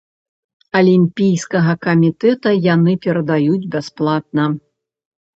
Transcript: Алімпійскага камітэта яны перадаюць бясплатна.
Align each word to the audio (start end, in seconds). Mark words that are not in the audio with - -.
Алімпійскага 0.77 1.75
камітэта 1.87 2.53
яны 2.63 2.95
перадаюць 3.03 3.69
бясплатна. 3.75 4.47